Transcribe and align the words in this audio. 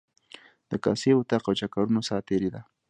د 0.69 0.71
کاسې، 0.83 1.11
وطاق 1.15 1.43
او 1.49 1.57
چکرونو 1.61 1.99
ساعتیري 2.09 2.49
ده. 2.53 2.61